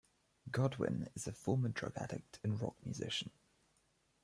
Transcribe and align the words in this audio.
Godwin 0.49 1.09
is 1.13 1.27
a 1.27 1.31
former 1.31 1.69
drug 1.69 1.95
addict 1.95 2.39
and 2.43 2.59
rock 2.59 2.75
musician. 2.83 3.29